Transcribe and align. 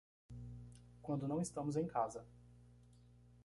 Quando 1.03 1.27
não 1.27 1.39
estamos 1.39 1.75
em 1.75 1.85
casa 1.85 2.25